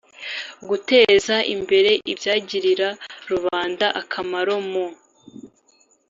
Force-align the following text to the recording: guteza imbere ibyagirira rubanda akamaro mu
guteza 0.69 1.35
imbere 1.55 1.91
ibyagirira 2.11 2.89
rubanda 3.29 3.87
akamaro 4.01 4.55
mu 4.69 4.85